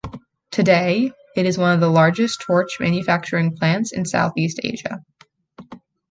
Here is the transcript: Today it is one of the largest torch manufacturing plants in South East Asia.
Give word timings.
Today 0.49 1.11
it 1.35 1.45
is 1.45 1.59
one 1.59 1.73
of 1.75 1.79
the 1.79 1.87
largest 1.87 2.41
torch 2.41 2.79
manufacturing 2.79 3.55
plants 3.55 3.91
in 3.93 4.03
South 4.03 4.33
East 4.35 4.59
Asia. 4.63 5.03